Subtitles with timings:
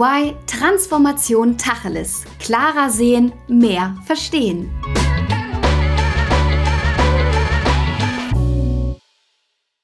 [0.00, 2.24] EY Transformation Tacheles.
[2.38, 4.70] Klarer sehen, mehr verstehen.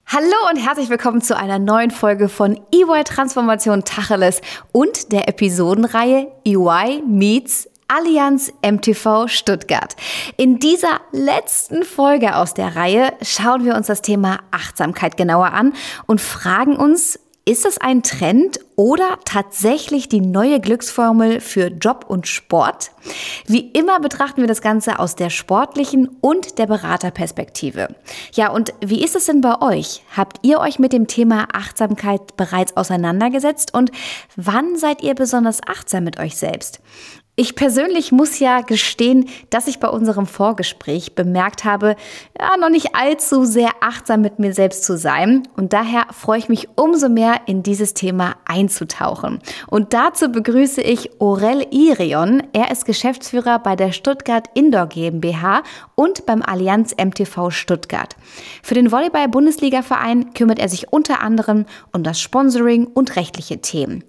[0.06, 4.40] Hallo und herzlich willkommen zu einer neuen Folge von EY Transformation Tacheles
[4.72, 9.96] und der Episodenreihe EY Meets Allianz MTV Stuttgart.
[10.38, 15.74] In dieser letzten Folge aus der Reihe schauen wir uns das Thema Achtsamkeit genauer an
[16.06, 22.26] und fragen uns, ist es ein Trend oder tatsächlich die neue Glücksformel für Job und
[22.26, 22.90] Sport?
[23.46, 27.94] Wie immer betrachten wir das Ganze aus der sportlichen und der Beraterperspektive.
[28.32, 30.02] Ja, und wie ist es denn bei euch?
[30.16, 33.92] Habt ihr euch mit dem Thema Achtsamkeit bereits auseinandergesetzt und
[34.34, 36.80] wann seid ihr besonders achtsam mit euch selbst?
[37.38, 41.94] Ich persönlich muss ja gestehen, dass ich bei unserem Vorgespräch bemerkt habe,
[42.40, 45.46] ja, noch nicht allzu sehr achtsam mit mir selbst zu sein.
[45.54, 49.40] Und daher freue ich mich umso mehr, in dieses Thema einzutauchen.
[49.66, 52.42] Und dazu begrüße ich Aurel Irion.
[52.54, 55.62] Er ist Geschäftsführer bei der Stuttgart Indoor GmbH
[55.94, 58.16] und beim Allianz MTV Stuttgart.
[58.62, 64.04] Für den Volleyball-Bundesliga-Verein kümmert er sich unter anderem um das Sponsoring und rechtliche Themen.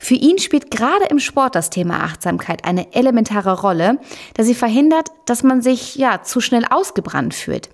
[0.00, 3.98] Für ihn spielt gerade im Sport das Thema Achtsamkeit eine elementare Rolle,
[4.34, 7.70] da sie verhindert, dass man sich ja zu schnell ausgebrannt fühlt.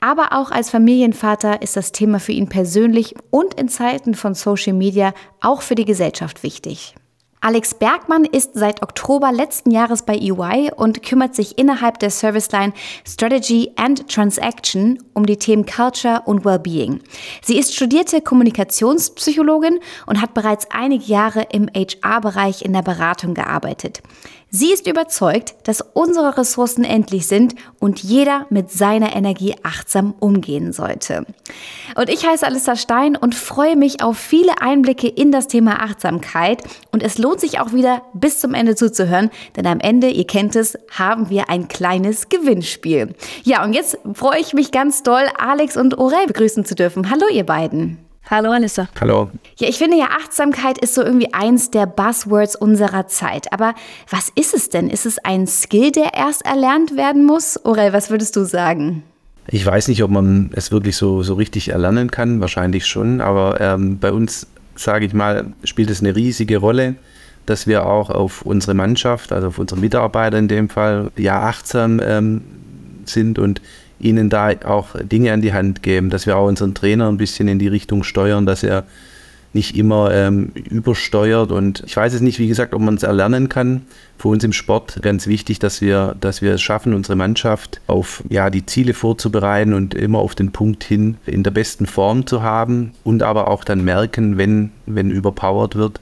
[0.00, 4.74] Aber auch als Familienvater ist das Thema für ihn persönlich und in Zeiten von Social
[4.74, 6.94] Media auch für die Gesellschaft wichtig.
[7.40, 12.72] Alex Bergmann ist seit Oktober letzten Jahres bei EY und kümmert sich innerhalb der Serviceline
[13.06, 17.00] Strategy and Transaction um die Themen Culture und Wellbeing.
[17.42, 24.02] Sie ist studierte Kommunikationspsychologin und hat bereits einige Jahre im HR-Bereich in der Beratung gearbeitet.
[24.50, 30.72] Sie ist überzeugt, dass unsere Ressourcen endlich sind und jeder mit seiner Energie achtsam umgehen
[30.72, 31.26] sollte.
[31.94, 36.62] Und ich heiße Alissa Stein und freue mich auf viele Einblicke in das Thema Achtsamkeit.
[36.92, 40.56] Und es lohnt sich auch wieder bis zum Ende zuzuhören, denn am Ende, ihr kennt
[40.56, 43.14] es, haben wir ein kleines Gewinnspiel.
[43.44, 47.10] Ja, und jetzt freue ich mich ganz doll, Alex und Aurel begrüßen zu dürfen.
[47.10, 48.07] Hallo, ihr beiden.
[48.30, 48.88] Hallo Alissa.
[49.00, 49.30] Hallo.
[49.58, 53.50] Ja, ich finde ja, Achtsamkeit ist so irgendwie eins der Buzzwords unserer Zeit.
[53.54, 53.74] Aber
[54.10, 54.90] was ist es denn?
[54.90, 57.58] Ist es ein Skill, der erst erlernt werden muss?
[57.64, 59.02] Orel, was würdest du sagen?
[59.46, 62.42] Ich weiß nicht, ob man es wirklich so, so richtig erlernen kann.
[62.42, 63.22] Wahrscheinlich schon.
[63.22, 64.46] Aber ähm, bei uns,
[64.76, 66.96] sage ich mal, spielt es eine riesige Rolle,
[67.46, 71.98] dass wir auch auf unsere Mannschaft, also auf unsere Mitarbeiter in dem Fall, ja achtsam
[72.04, 72.42] ähm,
[73.06, 73.62] sind und
[74.00, 77.48] ihnen da auch Dinge an die Hand geben, dass wir auch unseren Trainer ein bisschen
[77.48, 78.84] in die Richtung steuern, dass er
[79.52, 81.52] nicht immer ähm, übersteuert.
[81.52, 83.82] Und ich weiß es nicht, wie gesagt, ob man es erlernen kann.
[84.18, 88.22] Für uns im Sport ganz wichtig, dass wir, dass wir es schaffen, unsere Mannschaft auf
[88.28, 92.42] ja, die Ziele vorzubereiten und immer auf den Punkt hin in der besten Form zu
[92.42, 96.00] haben und aber auch dann merken, wenn, wenn überpowered wird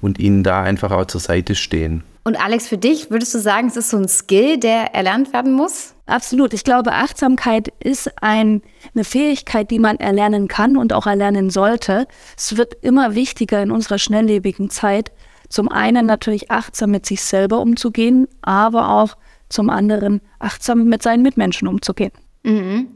[0.00, 2.02] und ihnen da einfach auch zur Seite stehen.
[2.28, 5.54] Und Alex, für dich, würdest du sagen, es ist so ein Skill, der erlernt werden
[5.54, 5.94] muss?
[6.04, 6.52] Absolut.
[6.52, 8.60] Ich glaube, Achtsamkeit ist ein,
[8.94, 12.06] eine Fähigkeit, die man erlernen kann und auch erlernen sollte.
[12.36, 15.10] Es wird immer wichtiger in unserer schnelllebigen Zeit,
[15.48, 19.16] zum einen natürlich achtsam mit sich selber umzugehen, aber auch
[19.48, 22.12] zum anderen achtsam mit seinen Mitmenschen umzugehen.
[22.48, 22.88] Mhm.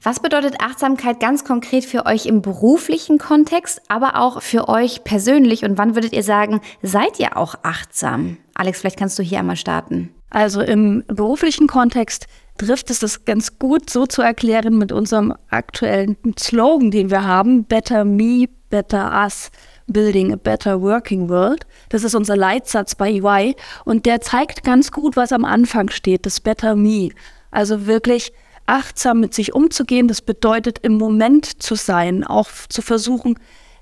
[0.00, 5.64] Was bedeutet Achtsamkeit ganz konkret für euch im beruflichen Kontext, aber auch für euch persönlich?
[5.64, 8.36] Und wann würdet ihr sagen, seid ihr auch achtsam?
[8.54, 10.14] Alex, vielleicht kannst du hier einmal starten.
[10.30, 12.26] Also im beruflichen Kontext
[12.58, 17.64] trifft es das ganz gut so zu erklären mit unserem aktuellen Slogan, den wir haben,
[17.64, 19.50] Better Me, Better Us.
[19.88, 21.66] Building a Better Working World.
[21.88, 26.24] Das ist unser Leitsatz bei EY und der zeigt ganz gut, was am Anfang steht,
[26.24, 27.10] das Better Me.
[27.50, 28.32] Also wirklich
[28.66, 30.08] achtsam mit sich umzugehen.
[30.08, 33.38] Das bedeutet, im Moment zu sein, auch zu versuchen,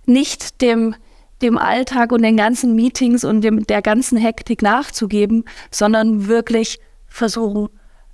[0.06, 0.94] nicht dem,
[1.42, 7.68] dem Alltag und den ganzen Meetings und dem, der ganzen Hektik nachzugeben, sondern wirklich versuchen,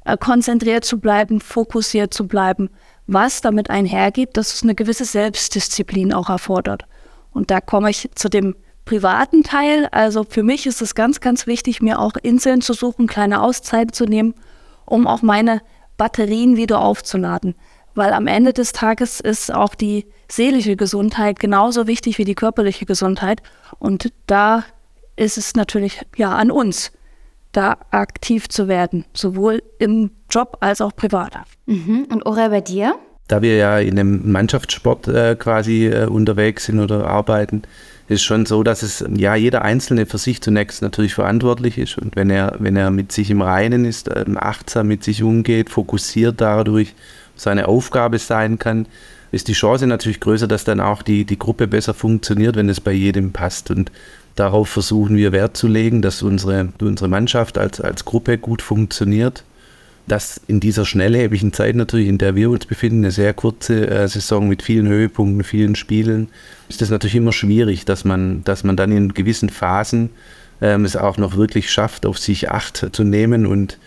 [0.05, 2.71] äh, konzentriert zu bleiben, fokussiert zu bleiben,
[3.07, 6.85] was damit einhergeht, dass es eine gewisse Selbstdisziplin auch erfordert.
[7.33, 9.89] Und da komme ich zu dem privaten Teil.
[9.91, 13.93] Also für mich ist es ganz, ganz wichtig, mir auch Inseln zu suchen, kleine Auszeiten
[13.93, 14.35] zu nehmen,
[14.87, 15.61] um auch meine
[15.97, 17.55] Batterien wieder aufzuladen.
[17.95, 22.85] Weil am Ende des Tages ist auch die seelische Gesundheit genauso wichtig wie die körperliche
[22.85, 23.43] Gesundheit.
[23.79, 24.65] Und da
[25.17, 26.93] ist es natürlich ja an uns,
[27.53, 31.33] da aktiv zu werden, sowohl im Job als auch privat.
[31.65, 32.07] Mhm.
[32.13, 32.99] Und Ora, bei dir?
[33.29, 37.63] Da wir ja in einem Mannschaftssport äh, quasi äh, unterwegs sind oder arbeiten,
[38.09, 42.15] ist schon so, dass es ja jeder Einzelne für sich zunächst natürlich verantwortlich ist und
[42.15, 46.41] wenn er, wenn er mit sich im Reinen ist, ähm, achtsam mit sich umgeht, fokussiert
[46.41, 46.95] dadurch
[47.35, 48.87] seine Aufgabe sein kann,
[49.33, 52.81] ist die Chance natürlich größer, dass dann auch die, die Gruppe besser funktioniert, wenn es
[52.81, 53.71] bei jedem passt.
[53.73, 53.91] Und
[54.37, 59.45] Darauf versuchen wir Wert zu legen, dass unsere, unsere Mannschaft als, als Gruppe gut funktioniert.
[60.07, 64.07] Dass in dieser schnelllebigen Zeit natürlich, in der wir uns befinden, eine sehr kurze äh,
[64.07, 66.29] Saison mit vielen Höhepunkten, vielen Spielen,
[66.69, 70.11] ist das natürlich immer schwierig, dass man, dass man dann in gewissen Phasen
[70.61, 73.79] ähm, es auch noch wirklich schafft, auf sich Acht zu nehmen und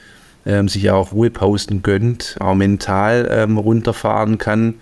[0.45, 4.75] ähm, sich auch Ruhepausen gönnt, auch mental ähm, runterfahren kann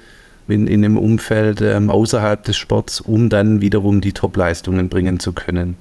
[0.48, 5.34] in, in einem Umfeld ähm, außerhalb des Sports, um dann wiederum die Topleistungen bringen zu
[5.34, 5.76] können.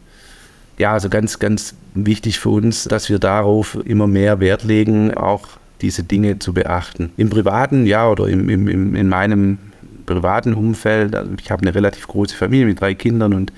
[0.78, 5.48] Ja, also ganz, ganz wichtig für uns, dass wir darauf immer mehr Wert legen, auch
[5.80, 7.12] diese Dinge zu beachten.
[7.16, 9.58] Im privaten, ja, oder im, im, in meinem
[10.04, 13.52] privaten Umfeld, also ich habe eine relativ große Familie mit drei Kindern und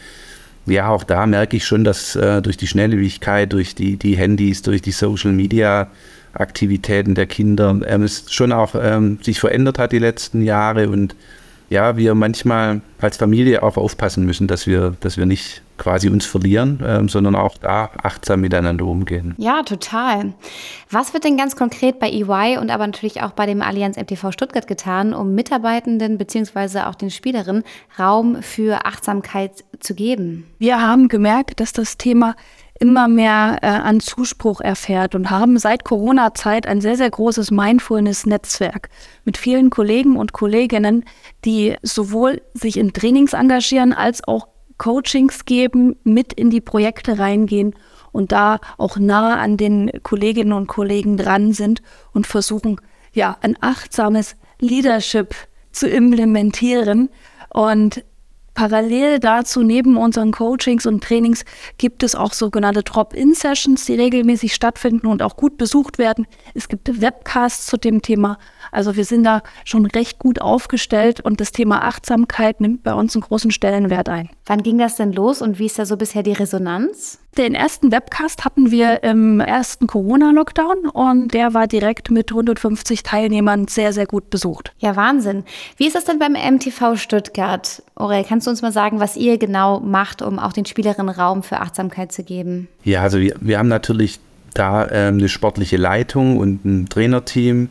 [0.67, 4.63] ja, auch da merke ich schon, dass äh, durch die Schnelllebigkeit, durch die, die Handys,
[4.63, 5.89] durch die Social Media
[6.35, 11.17] Aktivitäten der Kinder ähm, es schon auch ähm, sich verändert hat die letzten Jahre und
[11.71, 16.27] ja, wir manchmal als Familie auch aufpassen müssen, dass wir, dass wir nicht quasi uns
[16.27, 19.35] verlieren, ähm, sondern auch da achtsam miteinander umgehen.
[19.39, 20.35] Ja, total.
[20.91, 24.33] Was wird denn ganz konkret bei EY und aber natürlich auch bei dem Allianz MTV
[24.33, 26.81] Stuttgart getan, um Mitarbeitenden bzw.
[26.81, 27.65] auch den Spielerinnen
[27.99, 30.47] Raum für Achtsamkeit zu geben?
[30.59, 32.35] Wir haben gemerkt, dass das Thema
[32.79, 38.89] immer mehr äh, an Zuspruch erfährt und haben seit Corona-Zeit ein sehr, sehr großes Mindfulness-Netzwerk
[39.25, 41.05] mit vielen Kollegen und Kolleginnen,
[41.45, 44.49] die sowohl sich in Trainings engagieren als auch
[44.79, 47.75] Coachings geben, mit in die Projekte reingehen
[48.13, 51.83] und da auch nah an den Kolleginnen und Kollegen dran sind
[52.13, 52.81] und versuchen,
[53.13, 55.35] ja, ein achtsames Leadership
[55.73, 57.11] zu implementieren.
[57.51, 58.05] Und
[58.55, 61.45] Parallel dazu, neben unseren Coachings und Trainings,
[61.79, 66.27] gibt es auch sogenannte Drop-in-Sessions, die regelmäßig stattfinden und auch gut besucht werden.
[66.55, 68.37] Es gibt Webcasts zu dem Thema.
[68.73, 73.15] Also wir sind da schon recht gut aufgestellt und das Thema Achtsamkeit nimmt bei uns
[73.15, 74.31] einen großen Stellenwert ein.
[74.47, 77.19] Wann ging das denn los und wie ist da so bisher die Resonanz?
[77.37, 83.69] Den ersten Webcast hatten wir im ersten Corona-Lockdown und der war direkt mit 150 Teilnehmern
[83.69, 84.73] sehr, sehr gut besucht.
[84.79, 85.45] Ja, Wahnsinn.
[85.77, 87.83] Wie ist das denn beim MTV Stuttgart?
[87.95, 91.45] Aurel, kannst du uns mal sagen, was ihr genau macht, um auch den Spielerinnen Raum
[91.45, 92.67] für Achtsamkeit zu geben?
[92.83, 94.19] Ja, also wir, wir haben natürlich
[94.55, 97.69] da ähm, eine sportliche Leitung und ein Trainerteam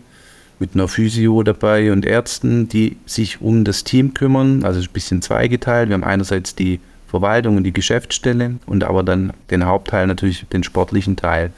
[0.59, 4.63] mit einer Physio dabei und Ärzten, die sich um das Team kümmern.
[4.63, 5.89] Also ein bisschen zweigeteilt.
[5.89, 10.63] Wir haben einerseits die Verwaltung und die Geschäftsstelle und aber dann den Hauptteil natürlich den
[10.63, 11.51] sportlichen Teil.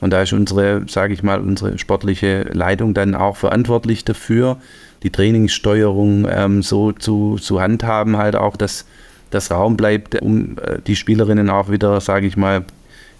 [0.00, 4.58] Und da ist unsere, sage ich mal, unsere sportliche Leitung dann auch verantwortlich dafür,
[5.02, 8.86] die Trainingssteuerung ähm, so zu, zu handhaben, halt auch, dass
[9.30, 12.64] das Raum bleibt, um äh, die Spielerinnen auch wieder, sage ich mal,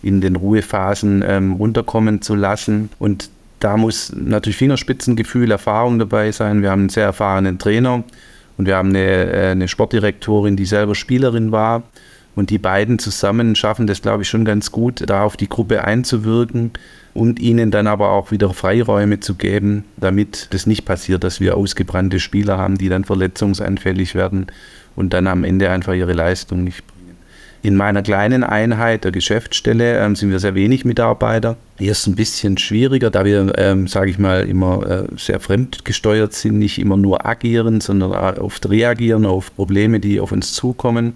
[0.03, 2.91] in den Ruhephasen ähm, runterkommen zu lassen.
[2.99, 3.31] Und
[3.64, 6.62] da muss natürlich Fingerspitzengefühl, Erfahrung dabei sein.
[6.62, 8.05] Wir haben einen sehr erfahrenen Trainer,
[8.56, 11.82] und wir haben eine, äh, eine Sportdirektorin, die selber Spielerin war.
[12.37, 15.84] Und die beiden zusammen schaffen das, glaube ich, schon ganz gut, da auf die Gruppe
[15.84, 16.72] einzuwirken
[17.14, 21.56] und ihnen dann aber auch wieder Freiräume zu geben, damit das nicht passiert, dass wir
[21.56, 24.46] ausgebrannte Spieler haben, die dann verletzungsanfällig werden
[24.96, 26.82] und dann am Ende einfach ihre Leistung nicht
[27.64, 31.56] in meiner kleinen Einheit der Geschäftsstelle ähm, sind wir sehr wenig Mitarbeiter.
[31.78, 35.40] Hier ist es ein bisschen schwieriger, da wir, ähm, sage ich mal, immer äh, sehr
[35.40, 41.14] fremdgesteuert sind, nicht immer nur agieren, sondern oft reagieren auf Probleme, die auf uns zukommen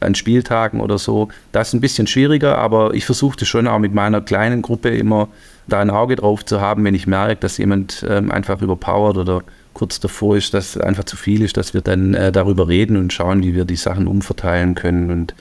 [0.00, 1.28] an Spieltagen oder so.
[1.52, 5.28] Das ist ein bisschen schwieriger, aber ich versuche schon auch mit meiner kleinen Gruppe immer
[5.66, 9.42] da ein Auge drauf zu haben, wenn ich merke, dass jemand ähm, einfach überpowert oder
[9.72, 13.14] kurz davor ist, dass einfach zu viel ist, dass wir dann äh, darüber reden und
[13.14, 15.34] schauen, wie wir die Sachen umverteilen können und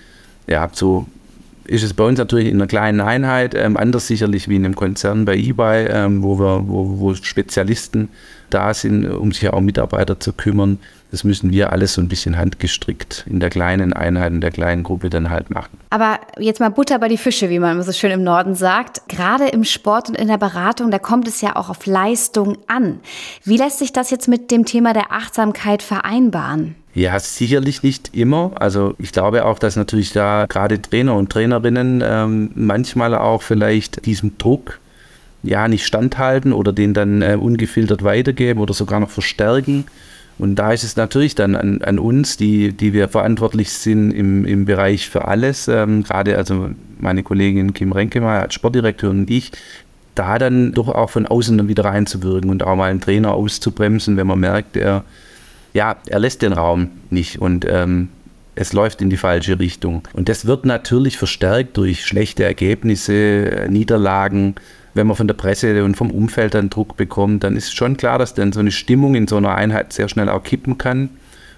[0.47, 1.05] ja, so
[1.67, 4.75] ist es bei uns natürlich in einer kleinen Einheit, ähm, anders sicherlich wie in einem
[4.75, 8.09] Konzern bei eBay, ähm, wo wir, wo, wo Spezialisten
[8.49, 10.79] da sind, um sich auch um Mitarbeiter zu kümmern.
[11.11, 14.83] Das müssen wir alles so ein bisschen handgestrickt in der kleinen Einheit, in der kleinen
[14.83, 15.77] Gruppe dann halt machen.
[15.89, 19.07] Aber jetzt mal Butter bei die Fische, wie man so schön im Norden sagt.
[19.07, 22.99] Gerade im Sport und in der Beratung, da kommt es ja auch auf Leistung an.
[23.43, 26.75] Wie lässt sich das jetzt mit dem Thema der Achtsamkeit vereinbaren?
[26.95, 28.53] Ja, sicherlich nicht immer.
[28.55, 34.05] Also ich glaube auch, dass natürlich da gerade Trainer und Trainerinnen ähm, manchmal auch vielleicht
[34.05, 34.79] diesem Druck
[35.43, 39.83] ja nicht standhalten oder den dann äh, ungefiltert weitergeben oder sogar noch verstärken.
[40.37, 44.45] Und da ist es natürlich dann an, an uns, die, die wir verantwortlich sind im,
[44.45, 49.51] im Bereich für alles, ähm, gerade also meine Kollegin Kim Renkemeyer als Sportdirektor und ich,
[50.15, 54.15] da dann doch auch von außen dann wieder reinzuwirken und auch mal einen Trainer auszubremsen,
[54.15, 55.03] wenn man merkt, er
[55.75, 58.07] ja, er lässt den Raum nicht und ähm,
[58.55, 60.03] es läuft in die falsche Richtung.
[60.13, 64.55] Und das wird natürlich verstärkt durch schlechte Ergebnisse, äh, Niederlagen.
[64.93, 68.17] Wenn man von der Presse und vom Umfeld dann Druck bekommt, dann ist schon klar,
[68.17, 71.09] dass dann so eine Stimmung in so einer Einheit sehr schnell auch kippen kann.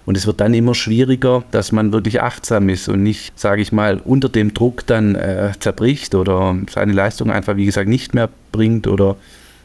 [0.07, 3.71] Und es wird dann immer schwieriger, dass man wirklich achtsam ist und nicht, sage ich
[3.71, 8.29] mal, unter dem Druck dann äh, zerbricht oder seine Leistung einfach, wie gesagt, nicht mehr
[8.51, 9.17] bringt oder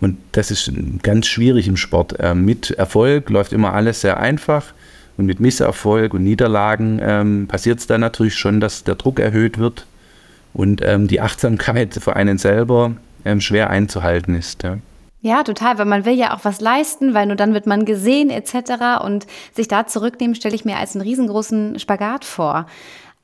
[0.03, 0.71] und das ist
[1.05, 2.19] ganz schwierig im Sport.
[2.19, 4.75] Äh, mit Erfolg läuft immer alles sehr einfach
[5.17, 9.59] und mit Misserfolg und Niederlagen ähm, passiert es dann natürlich schon, dass der Druck erhöht
[9.59, 9.87] wird
[10.55, 14.65] und ähm, die Achtsamkeit für einen selber ähm, schwer einzuhalten ist.
[14.65, 14.79] Ja.
[15.25, 18.29] Ja, total, weil man will ja auch was leisten, weil nur dann wird man gesehen
[18.29, 19.05] etc.
[19.05, 22.67] Und sich da zurücknehmen, stelle ich mir als einen riesengroßen Spagat vor.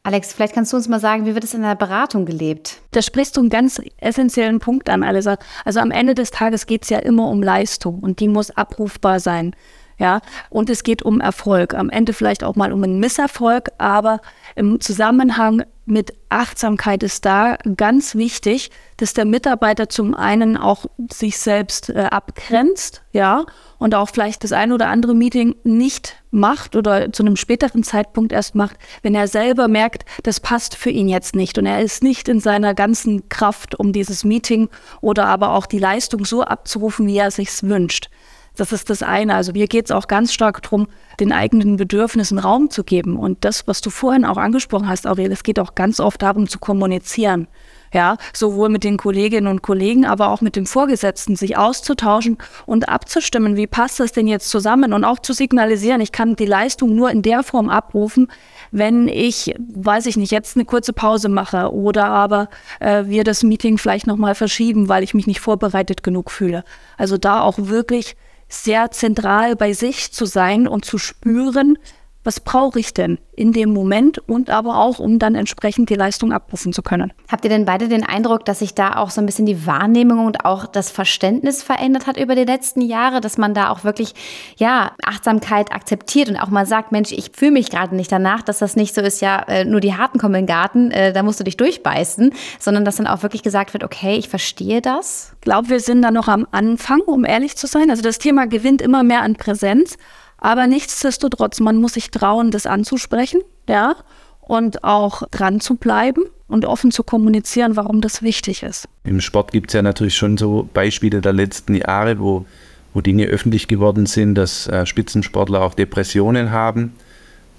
[0.08, 2.80] Alex, vielleicht kannst du uns mal sagen, wie wird es in der Beratung gelebt?
[2.92, 5.36] Da sprichst du einen ganz essentiellen Punkt an, Alisa.
[5.66, 9.20] Also am Ende des Tages geht es ja immer um Leistung und die muss abrufbar
[9.20, 9.54] sein.
[9.98, 11.74] Ja, und es geht um Erfolg.
[11.74, 14.20] Am Ende vielleicht auch mal um einen Misserfolg, aber
[14.54, 21.38] im Zusammenhang mit Achtsamkeit ist da ganz wichtig, dass der Mitarbeiter zum einen auch sich
[21.38, 23.46] selbst äh, abgrenzt, ja,
[23.78, 28.32] und auch vielleicht das ein oder andere Meeting nicht macht oder zu einem späteren Zeitpunkt
[28.32, 32.02] erst macht, wenn er selber merkt, das passt für ihn jetzt nicht und er ist
[32.02, 34.68] nicht in seiner ganzen Kraft, um dieses Meeting
[35.00, 38.10] oder aber auch die Leistung so abzurufen, wie er sich's wünscht.
[38.58, 39.36] Das ist das eine.
[39.36, 40.88] Also mir geht es auch ganz stark darum,
[41.20, 43.16] den eigenen Bedürfnissen Raum zu geben.
[43.16, 46.48] Und das, was du vorhin auch angesprochen hast, Aurel, es geht auch ganz oft darum
[46.48, 47.46] zu kommunizieren.
[47.94, 52.36] Ja, sowohl mit den Kolleginnen und Kollegen, aber auch mit dem Vorgesetzten, sich auszutauschen
[52.66, 56.44] und abzustimmen, wie passt das denn jetzt zusammen und auch zu signalisieren, ich kann die
[56.44, 58.30] Leistung nur in der Form abrufen,
[58.72, 62.50] wenn ich, weiß ich nicht, jetzt eine kurze Pause mache oder aber
[62.80, 66.64] äh, wir das Meeting vielleicht nochmal verschieben, weil ich mich nicht vorbereitet genug fühle.
[66.98, 68.16] Also da auch wirklich
[68.48, 71.78] sehr zentral bei sich zu sein und zu spüren,
[72.24, 76.32] was brauche ich denn in dem Moment und aber auch, um dann entsprechend die Leistung
[76.32, 77.12] abrufen zu können.
[77.30, 80.26] Habt ihr denn beide den Eindruck, dass sich da auch so ein bisschen die Wahrnehmung
[80.26, 84.14] und auch das Verständnis verändert hat über die letzten Jahre, dass man da auch wirklich,
[84.56, 88.58] ja, Achtsamkeit akzeptiert und auch mal sagt, Mensch, ich fühle mich gerade nicht danach, dass
[88.58, 91.22] das nicht so ist, ja, äh, nur die Harten kommen in den Garten, äh, da
[91.22, 95.32] musst du dich durchbeißen, sondern dass dann auch wirklich gesagt wird, okay, ich verstehe das?
[95.36, 97.90] Ich glaube, wir sind da noch am Anfang, um ehrlich zu sein.
[97.90, 99.96] Also das Thema gewinnt immer mehr an Präsenz.
[100.38, 103.96] Aber nichtsdestotrotz, man muss sich trauen, das anzusprechen, ja,
[104.40, 108.88] und auch dran zu bleiben und offen zu kommunizieren, warum das wichtig ist.
[109.04, 112.46] Im Sport gibt es ja natürlich schon so Beispiele der letzten Jahre, wo,
[112.94, 116.94] wo Dinge öffentlich geworden sind, dass äh, Spitzensportler auch Depressionen haben,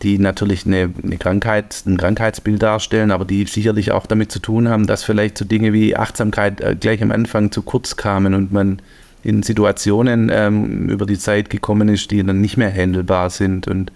[0.01, 4.67] die natürlich eine, eine Krankheit, ein Krankheitsbild darstellen, aber die sicherlich auch damit zu tun
[4.67, 8.51] haben, dass vielleicht so Dinge wie Achtsamkeit äh, gleich am Anfang zu kurz kamen und
[8.51, 8.81] man
[9.23, 13.67] in Situationen ähm, über die Zeit gekommen ist, die dann nicht mehr handelbar sind.
[13.67, 13.91] Und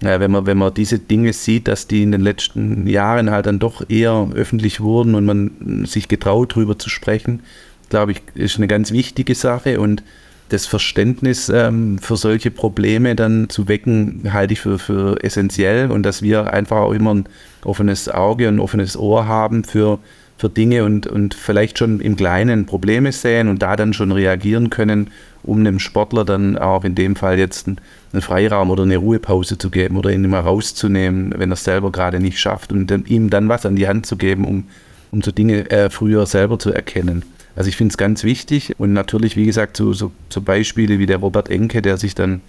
[0.00, 3.46] äh, wenn, man, wenn man diese Dinge sieht, dass die in den letzten Jahren halt
[3.46, 7.40] dann doch eher öffentlich wurden und man sich getraut, darüber zu sprechen,
[7.88, 9.80] glaube ich, ist eine ganz wichtige Sache.
[9.80, 10.02] Und
[10.48, 16.02] das Verständnis ähm, für solche Probleme dann zu wecken, halte ich für, für essentiell und
[16.02, 17.26] dass wir einfach auch immer ein
[17.64, 19.98] offenes Auge und ein offenes Ohr haben für
[20.42, 24.70] für Dinge und, und vielleicht schon im Kleinen Probleme sehen und da dann schon reagieren
[24.70, 25.12] können,
[25.44, 27.78] um einem Sportler dann auch in dem Fall jetzt einen,
[28.20, 32.18] Freiraum oder eine Ruhepause zu geben oder ihn mal rauszunehmen, wenn er es selber gerade
[32.18, 34.64] nicht schafft und dann, ihm dann was an die Hand zu geben, um,
[35.12, 37.22] um so Dinge äh, früher selber zu erkennen.
[37.54, 41.06] Also ich finde es ganz wichtig und natürlich, wie gesagt, so, so, so Beispiele wie
[41.06, 42.40] der Robert Enke, der sich dann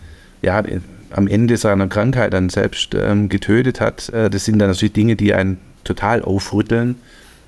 [0.41, 0.63] ja,
[1.11, 5.15] am Ende seiner Krankheit dann selbst ähm, getötet hat, äh, das sind dann natürlich Dinge,
[5.15, 6.95] die einen total aufrütteln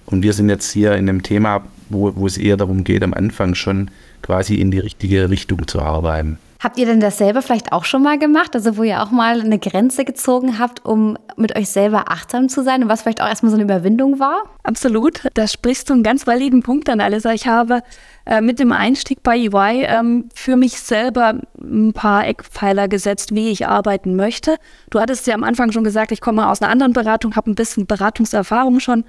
[0.05, 3.13] und wir sind jetzt hier in einem Thema, wo, wo es eher darum geht, am
[3.13, 3.89] Anfang schon
[4.21, 6.39] quasi in die richtige Richtung zu arbeiten.
[6.65, 8.55] Habt ihr denn das selber vielleicht auch schon mal gemacht?
[8.55, 12.63] Also wo ihr auch mal eine Grenze gezogen habt, um mit euch selber achtsam zu
[12.63, 14.43] sein und was vielleicht auch erstmal so eine Überwindung war?
[14.63, 15.27] Absolut.
[15.35, 17.33] Da sprichst du einen ganz validen Punkt an, Alisa.
[17.33, 17.83] Ich habe
[18.25, 23.49] äh, mit dem Einstieg bei EY ähm, für mich selber ein paar Eckpfeiler gesetzt, wie
[23.49, 24.55] ich arbeiten möchte.
[24.89, 27.55] Du hattest ja am Anfang schon gesagt, ich komme aus einer anderen Beratung, habe ein
[27.55, 29.03] bisschen Beratungserfahrung schon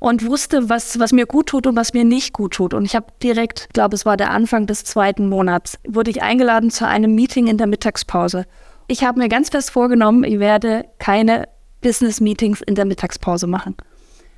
[0.00, 2.74] und wusste, was, was mir gut tut und was mir nicht gut tut.
[2.74, 6.22] Und ich habe direkt, ich glaube, es war der Anfang des zweiten Monats, wurde ich
[6.22, 8.46] eingeladen zu einem Meeting in der Mittagspause.
[8.88, 11.46] Ich habe mir ganz fest vorgenommen, ich werde keine
[11.82, 13.76] Business-Meetings in der Mittagspause machen.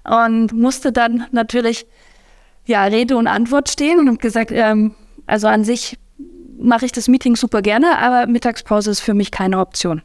[0.04, 1.86] Und musste dann natürlich
[2.66, 4.94] ja, Rede und Antwort stehen und habe gesagt, ähm,
[5.26, 5.96] also an sich
[6.58, 10.02] mache ich das Meeting super gerne, aber Mittagspause ist für mich keine Option.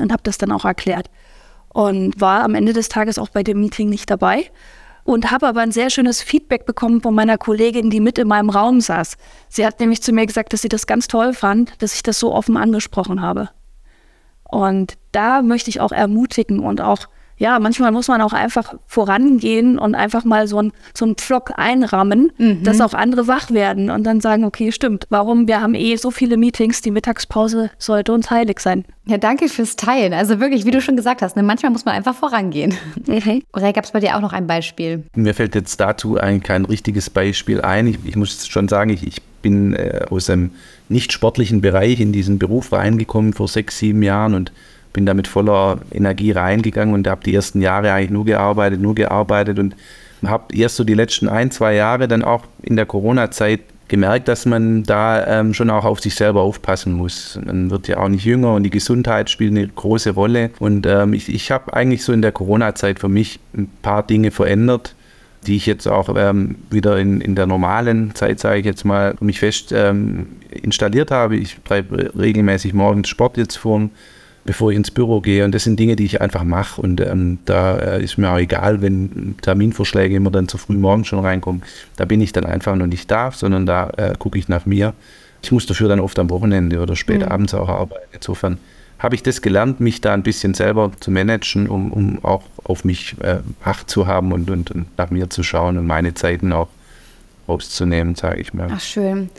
[0.00, 1.08] Und habe das dann auch erklärt
[1.72, 4.50] und war am Ende des Tages auch bei dem Meeting nicht dabei
[5.04, 8.50] und habe aber ein sehr schönes Feedback bekommen von meiner Kollegin, die mit in meinem
[8.50, 9.16] Raum saß.
[9.48, 12.18] Sie hat nämlich zu mir gesagt, dass sie das ganz toll fand, dass ich das
[12.18, 13.50] so offen angesprochen habe.
[14.48, 17.08] Und da möchte ich auch ermutigen und auch
[17.42, 21.50] ja, manchmal muss man auch einfach vorangehen und einfach mal so ein, so ein Pflock
[21.56, 22.62] einrammen, mhm.
[22.62, 25.48] dass auch andere wach werden und dann sagen, okay, stimmt, warum?
[25.48, 28.84] Wir haben eh so viele Meetings, die Mittagspause sollte uns heilig sein.
[29.06, 30.12] Ja, danke fürs Teilen.
[30.12, 32.74] Also wirklich, wie du schon gesagt hast, ne, manchmal muss man einfach vorangehen.
[33.06, 33.42] Mhm.
[33.52, 35.02] Oder gab es bei dir auch noch ein Beispiel?
[35.16, 37.88] Mir fällt jetzt dazu eigentlich kein richtiges Beispiel ein.
[37.88, 40.52] Ich, ich muss schon sagen, ich, ich bin äh, aus einem
[40.88, 44.52] nicht sportlichen Bereich in diesen Beruf reingekommen vor sechs, sieben Jahren und
[44.92, 48.94] bin da mit voller Energie reingegangen und habe die ersten Jahre eigentlich nur gearbeitet, nur
[48.94, 49.74] gearbeitet und
[50.24, 54.46] habe erst so die letzten ein, zwei Jahre dann auch in der Corona-Zeit gemerkt, dass
[54.46, 57.38] man da ähm, schon auch auf sich selber aufpassen muss.
[57.44, 60.50] Man wird ja auch nicht jünger und die Gesundheit spielt eine große Rolle.
[60.60, 64.30] Und ähm, ich, ich habe eigentlich so in der Corona-Zeit für mich ein paar Dinge
[64.30, 64.94] verändert,
[65.46, 69.14] die ich jetzt auch ähm, wieder in, in der normalen Zeit, sage ich jetzt mal,
[69.18, 71.36] für mich fest ähm, installiert habe.
[71.36, 73.90] Ich treibe regelmäßig morgens Sport jetzt vor
[74.44, 75.44] bevor ich ins Büro gehe.
[75.44, 76.80] Und das sind Dinge, die ich einfach mache.
[76.80, 81.08] Und ähm, da äh, ist mir auch egal, wenn Terminvorschläge immer dann zu früh morgens
[81.08, 81.62] schon reinkommen.
[81.96, 84.94] Da bin ich dann einfach noch nicht da, sondern da äh, gucke ich nach mir.
[85.42, 87.28] Ich muss dafür dann oft am Wochenende oder spät mhm.
[87.28, 88.06] abends auch arbeiten.
[88.12, 88.58] Insofern
[88.98, 92.84] habe ich das gelernt, mich da ein bisschen selber zu managen, um, um auch auf
[92.84, 96.52] mich äh, Acht zu haben und, und, und nach mir zu schauen und meine Zeiten
[96.52, 96.68] auch
[97.52, 98.68] rauszunehmen, sage ich mal.
[98.72, 99.30] Ach schön.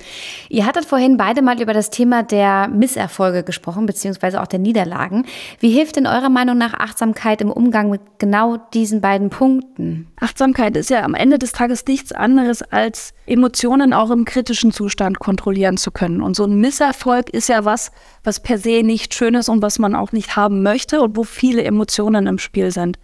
[0.50, 5.26] Ihr hattet vorhin beide mal über das Thema der Misserfolge gesprochen, beziehungsweise auch der Niederlagen.
[5.60, 10.08] Wie hilft denn eurer Meinung nach Achtsamkeit im Umgang mit genau diesen beiden Punkten?
[10.20, 15.20] Achtsamkeit ist ja am Ende des Tages nichts anderes, als Emotionen auch im kritischen Zustand
[15.20, 16.22] kontrollieren zu können.
[16.22, 17.92] Und so ein Misserfolg ist ja was,
[18.24, 21.24] was per se nicht schön ist und was man auch nicht haben möchte und wo
[21.24, 23.00] viele Emotionen im Spiel sind.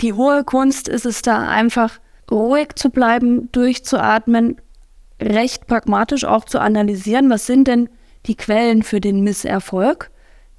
[0.00, 2.00] Die hohe Kunst ist es da einfach,
[2.30, 4.60] ruhig zu bleiben, durchzuatmen,
[5.20, 7.88] recht pragmatisch auch zu analysieren, was sind denn
[8.26, 10.10] die Quellen für den Misserfolg.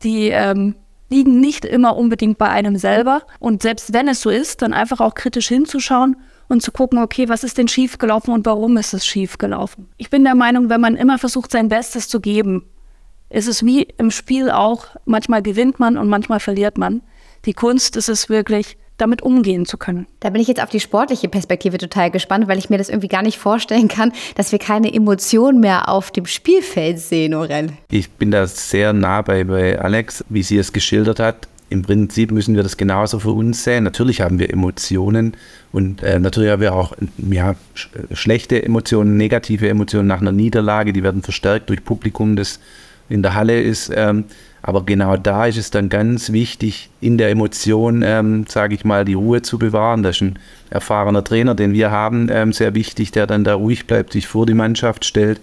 [0.03, 0.75] Die ähm,
[1.09, 3.23] liegen nicht immer unbedingt bei einem selber.
[3.39, 6.17] Und selbst wenn es so ist, dann einfach auch kritisch hinzuschauen
[6.47, 9.87] und zu gucken, okay, was ist denn schiefgelaufen und warum ist es schiefgelaufen.
[9.97, 12.65] Ich bin der Meinung, wenn man immer versucht, sein Bestes zu geben,
[13.29, 17.01] ist es wie im Spiel auch, manchmal gewinnt man und manchmal verliert man.
[17.45, 20.07] Die Kunst ist es wirklich, damit umgehen zu können.
[20.19, 23.07] Da bin ich jetzt auf die sportliche Perspektive total gespannt, weil ich mir das irgendwie
[23.07, 27.69] gar nicht vorstellen kann, dass wir keine Emotionen mehr auf dem Spielfeld sehen, Orel.
[27.91, 31.47] Ich bin da sehr nah bei, bei Alex, wie sie es geschildert hat.
[31.69, 33.83] Im Prinzip müssen wir das genauso für uns sehen.
[33.83, 35.35] Natürlich haben wir Emotionen
[35.71, 40.93] und äh, natürlich haben wir auch ja, sch schlechte Emotionen, negative Emotionen nach einer Niederlage,
[40.93, 42.59] die werden verstärkt durch Publikum, das
[43.09, 43.91] in der Halle ist.
[43.93, 44.25] Ähm,
[44.67, 49.05] aber genau da ist es dann ganz wichtig, in der Emotion, ähm, sage ich mal,
[49.05, 50.01] die Ruhe zu bewahren.
[50.01, 50.39] Das ist ein
[50.71, 54.47] erfahrener Trainer, den wir haben, ähm, sehr wichtig, der dann da ruhig bleibt, sich vor
[54.47, 55.39] die Mannschaft stellt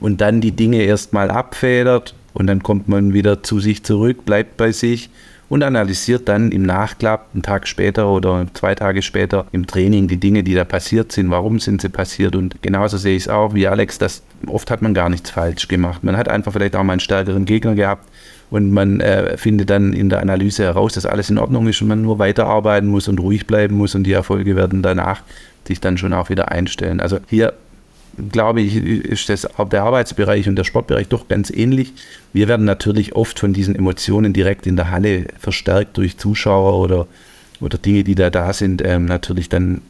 [0.00, 4.56] und dann die Dinge erstmal abfedert und dann kommt man wieder zu sich zurück, bleibt
[4.56, 5.08] bei sich
[5.48, 10.16] und analysiert dann im Nachklapp, einen Tag später oder zwei Tage später im Training die
[10.16, 12.34] Dinge, die da passiert sind, warum sind sie passiert.
[12.34, 15.68] Und genauso sehe ich es auch wie Alex, dass oft hat man gar nichts falsch
[15.68, 16.02] gemacht.
[16.02, 18.08] Man hat einfach vielleicht auch mal einen stärkeren Gegner gehabt
[18.50, 21.88] und man äh, findet dann in der Analyse heraus, dass alles in Ordnung ist und
[21.88, 25.22] man nur weiterarbeiten muss und ruhig bleiben muss und die Erfolge werden danach
[25.66, 27.00] sich dann schon auch wieder einstellen.
[27.00, 27.54] Also hier
[28.30, 31.92] glaube ich, ist das, der Arbeitsbereich und der Sportbereich doch ganz ähnlich.
[32.32, 37.06] Wir werden natürlich oft von diesen Emotionen direkt in der Halle verstärkt durch Zuschauer oder,
[37.60, 39.80] oder Dinge, die da da sind, ähm, natürlich dann,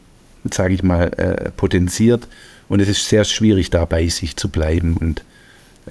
[0.51, 2.27] sage ich mal, äh, potenziert.
[2.67, 5.23] Und es ist sehr schwierig, da bei sich zu bleiben und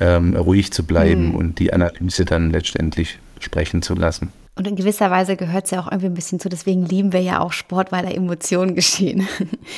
[0.01, 1.35] ähm, ruhig zu bleiben mhm.
[1.35, 4.33] und die Analyse dann letztendlich sprechen zu lassen.
[4.57, 6.49] Und in gewisser Weise gehört es ja auch irgendwie ein bisschen zu.
[6.49, 9.27] Deswegen lieben wir ja auch Sport, weil da Emotionen geschehen.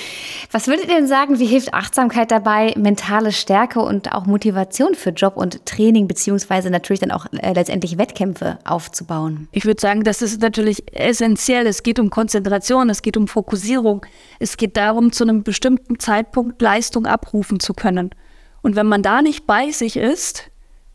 [0.50, 5.11] Was würdet ihr denn sagen, wie hilft Achtsamkeit dabei, mentale Stärke und auch Motivation für
[5.11, 9.48] Job und Training, beziehungsweise natürlich dann auch äh, letztendlich Wettkämpfe aufzubauen?
[9.50, 11.66] Ich würde sagen, das ist natürlich essentiell.
[11.66, 14.05] Es geht um Konzentration, es geht um Fokussierung.
[14.40, 18.11] Es geht darum, zu einem bestimmten Zeitpunkt Leistung abrufen zu können.
[18.66, 20.50] Und wenn man da nicht bei sich ist,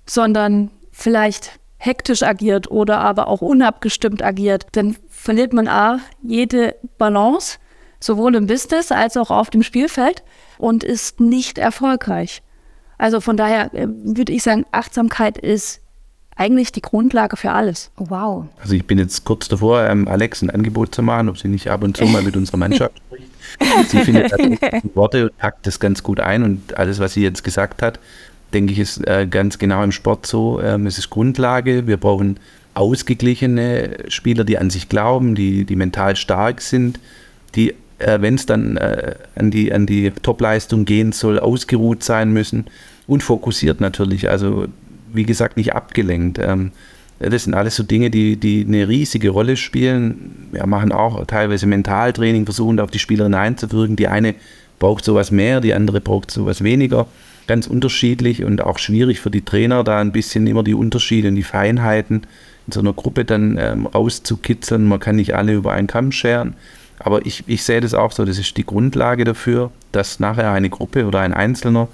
[0.05, 7.59] sondern vielleicht hektisch agiert oder aber auch unabgestimmt agiert, dann verliert man A, jede Balance,
[8.01, 10.21] sowohl im Business als auch auf dem Spielfeld
[10.57, 12.43] und ist nicht erfolgreich.
[12.97, 15.79] Also von daher äh, würde ich sagen, Achtsamkeit ist
[16.35, 17.89] eigentlich die Grundlage für alles.
[17.95, 18.47] Wow.
[18.59, 21.69] Also ich bin jetzt kurz davor, ähm, Alex ein Angebot zu machen, ob sie nicht
[21.69, 23.30] ab und zu mal mit unserer Mannschaft spricht.
[23.87, 24.31] Sie findet
[24.95, 27.99] Worte und packt das ganz gut ein und alles, was sie jetzt gesagt hat,
[28.53, 30.61] denke ich, ist äh, ganz genau im Sport so.
[30.61, 31.87] Ähm, es ist Grundlage.
[31.87, 32.37] Wir brauchen
[32.73, 36.99] ausgeglichene Spieler, die an sich glauben, die, die mental stark sind,
[37.55, 42.31] die, äh, wenn es dann äh, an die, an die Topleistung gehen soll, ausgeruht sein
[42.31, 42.65] müssen
[43.07, 44.29] und fokussiert natürlich.
[44.29, 44.67] Also,
[45.13, 46.39] wie gesagt, nicht abgelenkt.
[46.39, 46.71] Ähm,
[47.29, 50.47] Das sind alles so Dinge, die, die eine riesige Rolle spielen.
[50.51, 53.95] Wir machen auch teilweise Mentaltraining, versuchen auf die Spielerin einzuwirken.
[53.95, 54.35] Die eine
[54.79, 57.07] braucht sowas mehr, die andere braucht sowas weniger.
[57.47, 61.35] Ganz unterschiedlich und auch schwierig für die Trainer, da ein bisschen immer die Unterschiede und
[61.35, 62.25] die Feinheiten
[62.67, 64.85] in so einer Gruppe dann ähm, rauszukitzeln.
[64.85, 66.55] Man kann nicht alle über einen Kamm scheren.
[66.97, 70.69] Aber ich, ich sehe das auch so, das ist die Grundlage dafür, dass nachher eine
[70.69, 71.87] Gruppe oder ein Einzelner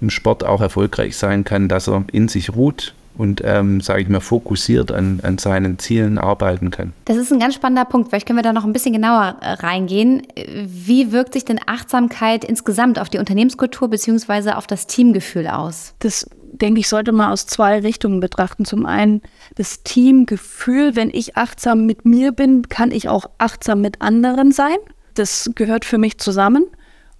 [0.00, 4.08] im Sport auch erfolgreich sein kann, dass er in sich ruht, und, ähm, sage ich
[4.08, 6.92] mal, fokussiert an, an seinen Zielen arbeiten kann.
[7.04, 8.08] Das ist ein ganz spannender Punkt.
[8.08, 10.22] Vielleicht können wir da noch ein bisschen genauer äh, reingehen.
[10.66, 14.52] Wie wirkt sich denn Achtsamkeit insgesamt auf die Unternehmenskultur bzw.
[14.52, 15.94] auf das Teamgefühl aus?
[15.98, 18.64] Das denke ich, sollte man aus zwei Richtungen betrachten.
[18.64, 19.22] Zum einen
[19.56, 24.76] das Teamgefühl, wenn ich achtsam mit mir bin, kann ich auch achtsam mit anderen sein.
[25.14, 26.66] Das gehört für mich zusammen.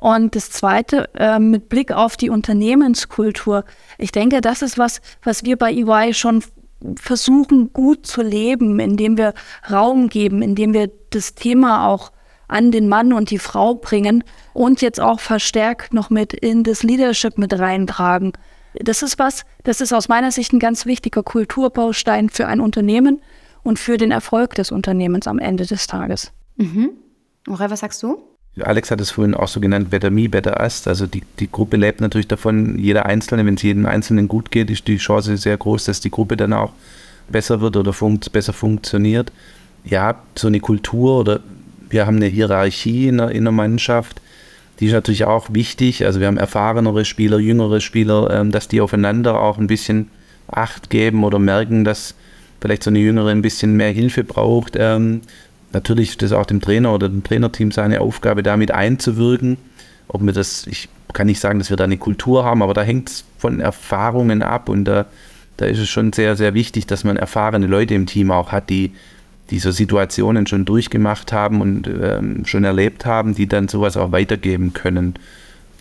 [0.03, 3.65] Und das Zweite, äh, mit Blick auf die Unternehmenskultur.
[3.99, 6.43] Ich denke, das ist was, was wir bei EY schon
[6.99, 9.33] versuchen gut zu leben, indem wir
[9.71, 12.11] Raum geben, indem wir das Thema auch
[12.49, 16.83] an den Mann und die Frau bringen und jetzt auch verstärkt noch mit in das
[16.83, 18.33] Leadership mit reintragen.
[18.75, 23.23] Das ist was, das ist aus meiner Sicht ein ganz wichtiger Kulturbaustein für ein Unternehmen
[23.63, 26.33] und für den Erfolg des Unternehmens am Ende des Tages.
[26.57, 26.91] Mhm.
[27.49, 28.32] Ora, was sagst du?
[28.61, 30.87] Alex hat es vorhin auch so genannt, Better Me, Better Us.
[30.87, 34.71] Also die, die Gruppe lebt natürlich davon, jeder Einzelne, wenn es jedem Einzelnen gut geht,
[34.71, 36.73] ist die Chance sehr groß, dass die Gruppe dann auch
[37.29, 39.33] besser wird oder funkt, besser funktioniert.
[39.85, 41.41] Ja, so eine Kultur oder
[41.89, 44.21] wir haben eine Hierarchie in der, in der Mannschaft,
[44.81, 46.05] die ist natürlich auch wichtig.
[46.05, 50.11] Also wir haben erfahrenere Spieler, jüngere Spieler, ähm, dass die aufeinander auch ein bisschen
[50.49, 52.15] Acht geben oder merken, dass
[52.61, 54.75] vielleicht so eine Jüngere ein bisschen mehr Hilfe braucht.
[54.77, 55.23] Ähm,
[55.73, 59.57] natürlich ist das auch dem Trainer oder dem Trainerteam seine Aufgabe, damit einzuwirken.
[60.09, 62.83] Ob wir das, ich kann nicht sagen, dass wir da eine Kultur haben, aber da
[62.83, 65.07] hängt es von Erfahrungen ab und da,
[65.57, 68.71] da ist es schon sehr, sehr wichtig, dass man erfahrene Leute im Team auch hat,
[68.71, 68.93] die
[69.51, 74.73] diese Situationen schon durchgemacht haben und ähm, schon erlebt haben, die dann sowas auch weitergeben
[74.73, 75.15] können.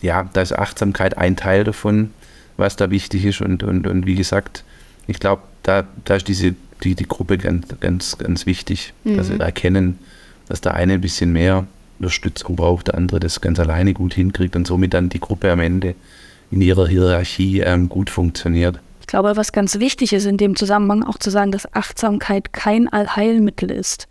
[0.02, 2.10] Ja, da ist Achtsamkeit ein Teil davon,
[2.56, 4.64] was da wichtig ist und, und, und wie gesagt,
[5.06, 9.16] ich glaube, da, da ist diese die, die Gruppe ganz, ganz, ganz wichtig, mhm.
[9.16, 9.98] dass sie erkennen,
[10.48, 11.66] dass der eine ein bisschen mehr
[11.98, 15.60] Unterstützung braucht, der andere das ganz alleine gut hinkriegt und somit dann die Gruppe am
[15.60, 15.94] Ende
[16.50, 18.78] in ihrer Hierarchie ähm, gut funktioniert.
[19.00, 22.88] Ich glaube, was ganz wichtig ist in dem Zusammenhang auch zu sagen, dass Achtsamkeit kein
[22.88, 24.08] Allheilmittel ist.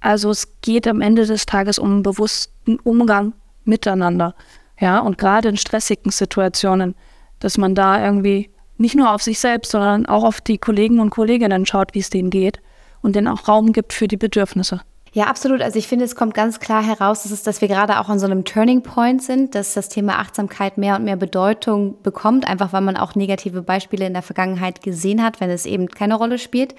[0.00, 3.32] Also es geht am Ende des Tages um einen bewussten Umgang
[3.64, 4.34] miteinander.
[4.78, 6.94] Ja, und gerade in stressigen Situationen,
[7.38, 8.50] dass man da irgendwie
[8.84, 12.10] nicht nur auf sich selbst, sondern auch auf die Kollegen und Kolleginnen schaut, wie es
[12.10, 12.60] denen geht
[13.00, 14.82] und denen auch Raum gibt für die Bedürfnisse.
[15.14, 15.62] Ja, absolut.
[15.62, 18.18] Also ich finde, es kommt ganz klar heraus, dass, es, dass wir gerade auch an
[18.18, 22.72] so einem Turning Point sind, dass das Thema Achtsamkeit mehr und mehr Bedeutung bekommt, einfach
[22.72, 26.36] weil man auch negative Beispiele in der Vergangenheit gesehen hat, wenn es eben keine Rolle
[26.36, 26.74] spielt.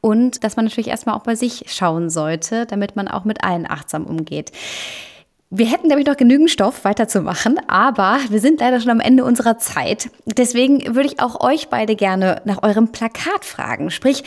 [0.00, 3.70] Und dass man natürlich erstmal auch bei sich schauen sollte, damit man auch mit allen
[3.70, 4.50] achtsam umgeht.
[5.56, 9.24] Wir hätten, glaube ich, noch genügend Stoff weiterzumachen, aber wir sind leider schon am Ende
[9.24, 10.10] unserer Zeit.
[10.26, 13.92] Deswegen würde ich auch euch beide gerne nach eurem Plakat fragen.
[13.92, 14.24] Sprich,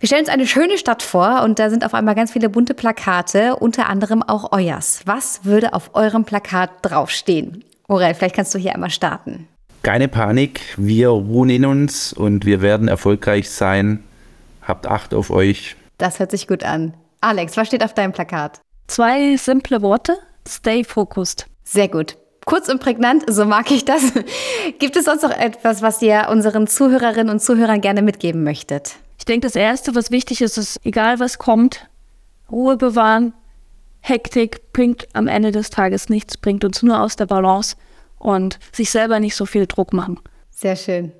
[0.00, 2.72] wir stellen uns eine schöne Stadt vor und da sind auf einmal ganz viele bunte
[2.72, 5.02] Plakate, unter anderem auch euers.
[5.04, 7.62] Was würde auf eurem Plakat draufstehen?
[7.86, 9.48] Orel, vielleicht kannst du hier einmal starten.
[9.82, 14.02] Keine Panik, wir ruhen in uns und wir werden erfolgreich sein.
[14.62, 15.76] Habt Acht auf euch.
[15.98, 16.94] Das hört sich gut an.
[17.20, 18.62] Alex, was steht auf deinem Plakat?
[18.86, 20.16] Zwei simple Worte.
[20.48, 21.46] Stay focused.
[21.64, 22.16] Sehr gut.
[22.44, 24.12] Kurz und prägnant, so mag ich das.
[24.78, 28.96] Gibt es sonst noch etwas, was ihr unseren Zuhörerinnen und Zuhörern gerne mitgeben möchtet?
[29.18, 31.86] Ich denke, das Erste, was wichtig ist, ist, egal was kommt,
[32.50, 33.34] Ruhe bewahren.
[34.00, 37.76] Hektik bringt am Ende des Tages nichts, bringt uns nur aus der Balance
[38.18, 40.18] und sich selber nicht so viel Druck machen.
[40.50, 41.12] Sehr schön.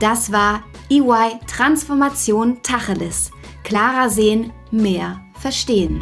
[0.00, 3.33] Das war EY Transformation Tacheles.
[3.64, 6.00] Klarer sehen, mehr verstehen.